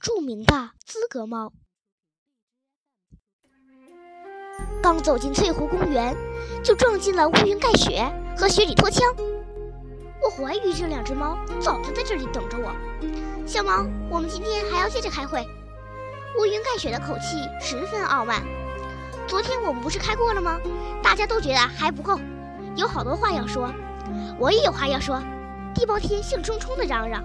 [0.00, 1.52] 著名的资格猫。
[4.80, 6.16] 刚走进翠湖公园，
[6.62, 9.02] 就撞进了乌云盖雪和雪里拖枪。
[10.22, 12.72] 我怀疑这两只猫早就在这里等着我。
[13.44, 15.44] 小毛，我们今天还要接着开会。
[16.38, 18.42] 乌云盖雪的口气十分傲慢。
[19.26, 20.60] 昨天我们不是开过了吗？
[21.02, 22.20] 大家都觉得还不够，
[22.76, 23.72] 有好多话要说。
[24.38, 25.20] 我也有话要说。
[25.74, 27.24] 地包天兴冲冲地嚷嚷。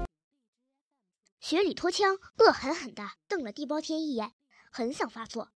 [1.44, 4.34] 雪里拖枪恶狠狠地瞪了地包天一眼，
[4.72, 5.52] 很想发作，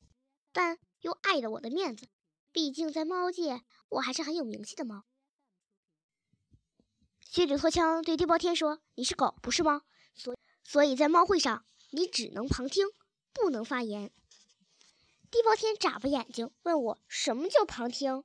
[0.50, 2.08] 但又碍了我的面子，
[2.52, 5.04] 毕竟在猫界我还是很有名气的猫。
[7.20, 9.82] 雪里拖枪对地包天说：“你是狗，不是猫，
[10.14, 10.34] 所
[10.64, 12.86] 所以在猫会上你只能旁听，
[13.34, 14.10] 不能发言。”
[15.30, 18.24] 地包天眨巴眼睛问我：“什么叫旁听？”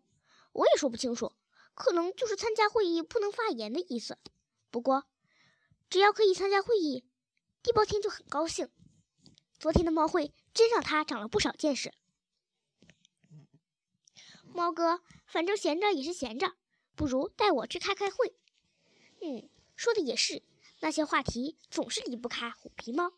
[0.54, 1.34] 我也说不清楚，
[1.74, 4.18] 可能就是参加会议不能发言的意思。
[4.72, 5.04] 不过，
[5.90, 7.04] 只要可以参加会议，
[7.62, 8.70] 地包天就很高兴。
[9.58, 11.94] 昨天的猫会真让他长了不少见识。
[14.54, 16.56] 猫哥，反正闲着也是闲着，
[16.96, 18.36] 不如带我去开开会。
[19.22, 20.42] 嗯，说的也是，
[20.80, 23.14] 那些话题总是离不开虎皮猫，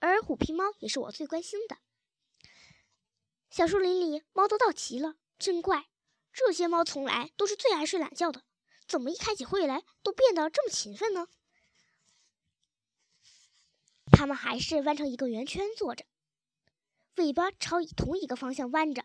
[0.00, 1.78] 而虎皮猫也是我最关心的。
[3.50, 5.88] 小树林里猫都到齐了，真怪，
[6.32, 8.42] 这些猫从来都是最爱睡懒觉的。
[8.86, 11.28] 怎么一开起会来都变得这么勤奋呢？
[14.10, 16.04] 它们还是弯成一个圆圈坐着，
[17.16, 19.04] 尾巴朝同一个方向弯着。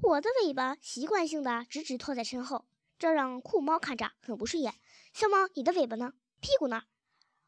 [0.00, 2.66] 我的尾巴习惯性的直直拖在身后，
[2.98, 4.74] 这让酷猫看着很不顺眼。
[5.12, 6.12] 小猫，你的尾巴呢？
[6.40, 6.84] 屁股那儿。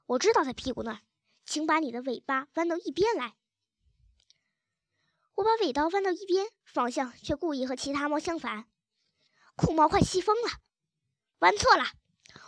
[0.06, 1.00] 我知道在屁股那儿，
[1.44, 3.34] 请把你的尾巴弯到一边来。
[5.34, 8.68] 我把尾刀弯到一边，方向却故意和其他猫相反。
[9.56, 10.60] 酷猫快气疯了。
[11.40, 11.84] 弯错了，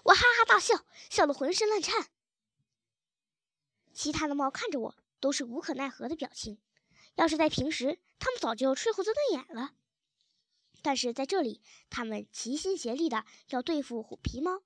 [0.04, 2.08] 我哈哈大笑，笑得浑身乱颤。
[3.96, 6.58] 其他的猫看着我，都是无可奈何的表情。
[7.14, 9.72] 要是在平时，它们早就吹胡子瞪眼了。
[10.82, 14.60] 但是在这里，它们齐心协力的要对付虎皮猫，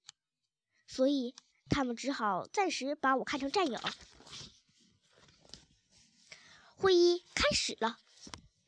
[0.84, 1.36] 所以
[1.68, 3.78] 它们只好暂时把我看成战友。
[6.74, 8.00] 会议开始了，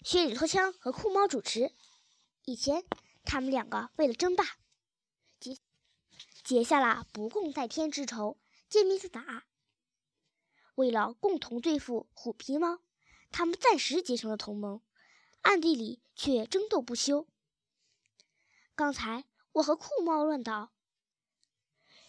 [0.05, 1.73] 雪里拖枪和酷猫主持。
[2.45, 2.85] 以前，
[3.25, 4.45] 他们两个为了争霸。
[5.41, 5.59] 结
[6.45, 9.45] 结下了不共戴天之仇，见面就打。
[10.75, 12.79] 为了共同对付虎皮猫，
[13.31, 14.81] 他们暂时结成了同盟，
[15.43, 17.27] 暗地里却争斗不休。
[18.75, 20.71] 刚才我和酷猫乱斗，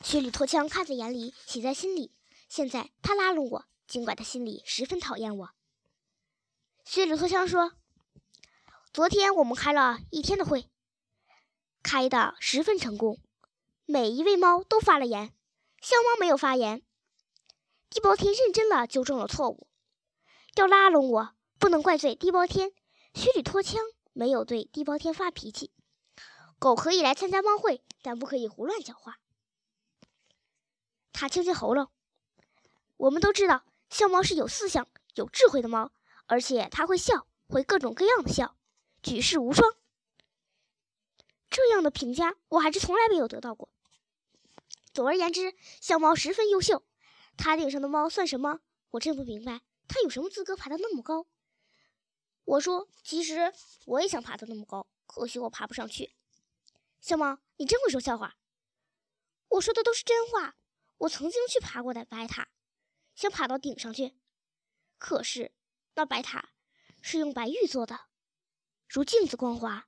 [0.02, 2.14] 雪里拖枪看在眼里，喜在心里。
[2.48, 5.50] 现在他拉拢我，尽管他心里十分讨厌我。
[6.86, 7.74] 雪里拖枪说
[8.94, 10.70] ：“昨天我们开了一天的会，
[11.82, 13.20] 开的十分成功。”
[13.86, 15.34] 每一位猫都发了言，
[15.82, 16.84] 小猫没有发言。
[17.94, 19.68] 地包天认真了，纠正了错误。
[20.56, 22.74] 要拉拢我，不能怪罪地包天。
[23.14, 23.80] 虚里拖枪
[24.14, 25.72] 没有对地包天发脾气。
[26.58, 29.20] 狗可以来参加猫会，但不可以胡乱讲话。
[31.12, 31.92] 他清清喉咙。
[32.98, 35.92] 我们都知道，笑猫是有思想、有智慧的猫，
[36.26, 38.56] 而且它会笑，会各种各样的笑，
[39.04, 39.72] 举世无双。
[41.48, 43.70] 这样的评价，我还是从来没有得到过。
[44.92, 46.84] 总而言之，笑猫十分优秀。
[47.38, 48.62] 塔顶上的猫算什么？
[48.92, 51.28] 我真不明白，它有什么资格爬得那么高？
[52.46, 53.54] 我说，其实
[53.86, 56.16] 我也想爬得那么高，可惜我爬不上去。
[57.02, 58.38] 小猫，你真会说笑话。
[59.50, 60.56] 我说的都是真话。
[61.00, 62.50] 我曾经去爬过的白塔，
[63.16, 64.16] 想爬到顶上去，
[64.98, 65.52] 可是
[65.96, 66.52] 那白塔
[67.02, 68.00] 是用白玉做的，
[68.88, 69.88] 如镜子光滑，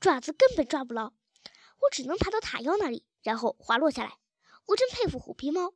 [0.00, 1.12] 爪子根本抓不牢。
[1.80, 4.18] 我只能爬到塔腰那里，然后滑落下来。
[4.66, 5.74] 我真佩服虎皮猫。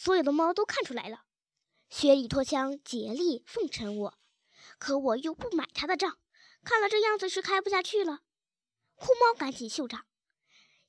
[0.00, 1.24] 所有的猫都看出来了，
[1.90, 4.18] 雪里拖枪竭力奉承我，
[4.78, 6.20] 可我又不买他的账，
[6.62, 8.20] 看了这样子是开不下去了。
[8.94, 10.06] 酷猫赶紧秀场。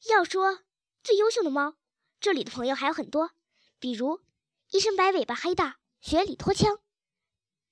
[0.09, 0.59] 要说
[1.01, 1.73] 最优秀的猫，
[2.19, 3.31] 这里的朋友还有很多，
[3.79, 4.21] 比如
[4.69, 6.79] 一身白尾巴黑的雪里拖枪，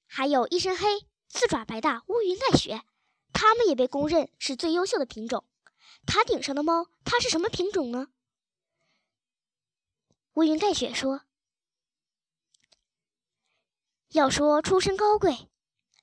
[0.07, 2.81] 还有一身黑四爪白大乌云盖雪，
[3.31, 5.47] 它们也被公认是最优秀的品种。
[6.07, 8.07] 塔顶上的猫，它是什么品种呢？
[10.33, 11.21] 乌云盖雪说
[14.13, 15.49] ：“要说出身高贵，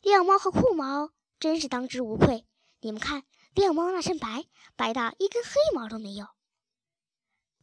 [0.02, 1.10] 亮猫和酷猫
[1.40, 2.46] 真是当之无愧。
[2.80, 3.24] 你们看，
[3.54, 4.44] 亮猫那身白，
[4.76, 6.26] 白的一根黑毛都没有；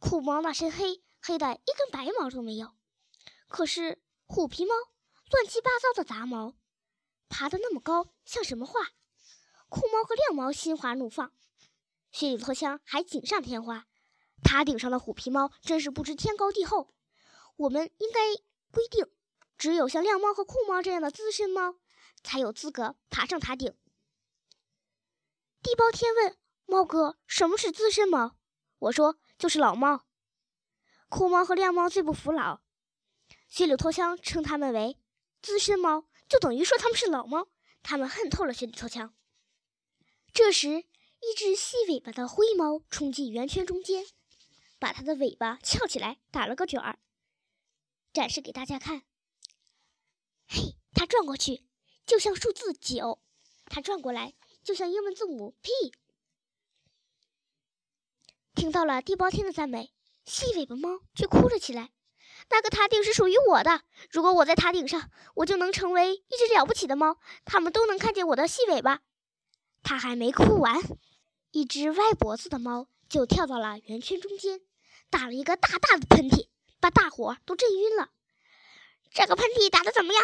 [0.00, 2.72] 酷猫那身黑，黑的一根白毛都没有。
[3.46, 4.74] 可是虎皮猫
[5.30, 6.54] 乱七八糟的杂毛，
[7.28, 8.80] 爬得那么高，像什么话？
[9.68, 11.32] 酷猫和亮猫心花怒放。”
[12.10, 13.86] 雪里拖枪还锦上添花，
[14.42, 16.92] 塔顶上的虎皮猫真是不知天高地厚。
[17.56, 18.18] 我们应该
[18.72, 19.06] 规定，
[19.62, 21.76] 只有像亮猫和酷猫这样的资深猫，
[22.24, 23.72] 才有资格爬上塔顶。
[25.62, 26.36] 地包天问
[26.66, 28.36] 猫哥：“什么是资深猫？”
[28.80, 30.04] 我说：“就是老猫。”
[31.08, 32.60] 酷猫和亮猫最不服老，
[33.46, 34.98] 雪里拖枪称他们为
[35.40, 37.46] 资深猫，就等于说他们是老猫。
[37.84, 39.14] 他们恨透了雪里拖枪。
[40.32, 44.04] 这时，一只细尾巴的灰猫冲进圆圈中间，
[44.80, 46.98] 把它的尾巴翘起来，打了个卷儿，
[48.12, 49.04] 展示给大家看。
[50.54, 51.64] 嘿，它转过去
[52.04, 53.22] 就像数字九，
[53.64, 55.70] 它转过来就像英文字母 P。
[58.54, 59.94] 听到了地包天的赞美，
[60.26, 61.90] 细尾巴猫却哭了起来。
[62.50, 69.00] 那个塔顶是属于我的，如果我在塔顶上，我就能成为一只了不起的猫，他们都能看见我的细尾巴。
[69.82, 70.82] 他还没哭完，
[71.50, 74.60] 一只歪脖子的猫就跳到了圆圈中间，
[75.08, 78.10] 打了一个大大的喷嚏，把大伙都震晕了。
[79.14, 80.22] 这个喷嚏打得怎么样？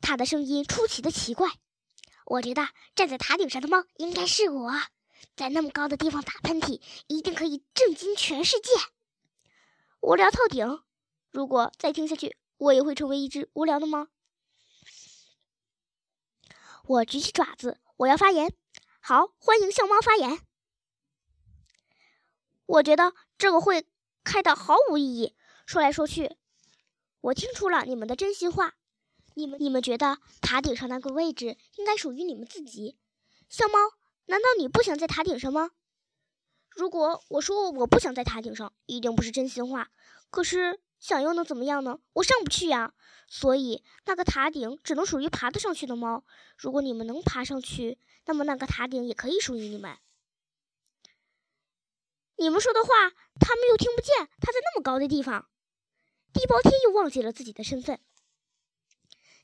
[0.00, 1.48] 他的声音出奇的奇怪。
[2.26, 4.72] 我觉得站在塔顶上的猫应该是我，
[5.34, 8.70] 在那么高的地方打喷嚏，一定可以震惊全世界。
[10.00, 10.82] 无聊透顶！
[11.30, 14.08] 如果再听下去，我也会成为一只无聊的猫。
[16.84, 18.52] 我举起爪子，我要发言。
[19.00, 20.40] 好，欢迎小猫发言。
[22.66, 23.86] 我觉得这个会
[24.22, 25.36] 开的毫无意义。
[25.66, 26.36] 说来说去，
[27.20, 28.74] 我听出了你们的真心话。
[29.34, 32.98] 你们你们觉得塔顶上那个位置应该属于你们自己？
[33.48, 33.78] 小猫，
[34.26, 35.70] 难道你不想在塔顶上吗？
[36.68, 39.90] 如果我说我不想在塔顶上，一定不是真心话。
[40.30, 41.98] 可是想又能怎么样呢？
[42.14, 42.94] 我上不去呀。
[43.32, 46.24] 所以，那个塔顶只能属于爬得上去的猫。
[46.56, 49.96] 如果你们能爬上去，那么那个塔顶也可以属于你们。
[52.36, 54.28] 你们说的话，他们又听不见。
[54.40, 55.48] 他在那么高的地方。
[56.32, 58.00] 地包天又忘记了自己的身份。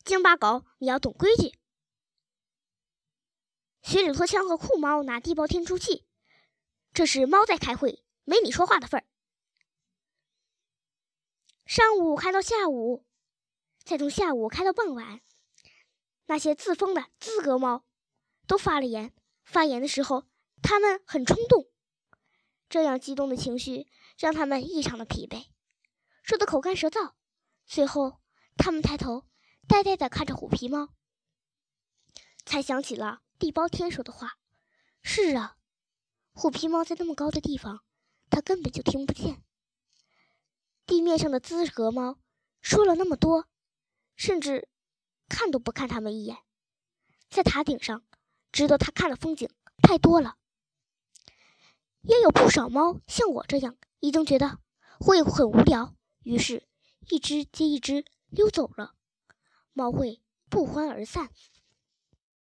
[0.06, 1.58] 京巴狗，你要懂规矩。
[3.82, 6.06] 雪里拖枪和酷猫拿地包天出气。
[6.93, 9.06] 这是猫在开会，没你说话的份儿。
[11.64, 13.05] 上午开到下午。
[13.82, 15.20] 再从下午开到傍晚，
[16.26, 17.85] 那些自封的资格猫
[18.47, 19.12] 都发了言。
[19.43, 20.29] 发言的时候，
[20.62, 21.69] 他们很冲动，
[22.69, 25.49] 这样激动的情绪让他们异常的疲惫，
[26.23, 27.14] 说的口干舌燥。
[27.67, 28.20] 最后，
[28.56, 29.25] 他们抬头，
[29.68, 30.88] 呆呆地看着虎皮猫，
[32.44, 34.38] 才想起了地包天说的话
[35.02, 35.56] ：“是啊，
[36.32, 37.84] 虎皮猫在那么高的地方，
[38.30, 39.42] 它根本就听不见。
[40.86, 42.18] 地面上的资格猫
[42.60, 43.48] 说了那么多。”
[44.16, 44.70] 甚至
[45.28, 46.38] 看都不看他们一眼，
[47.28, 48.02] 在塔顶上
[48.50, 49.50] 值得他看的风景
[49.82, 50.38] 太多了。
[52.00, 54.58] 也有不少猫像我这样，已经觉得
[54.98, 56.66] 会很无聊，于是，
[57.10, 58.95] 一只接一只溜走了。
[59.76, 61.28] 猫会不欢而散。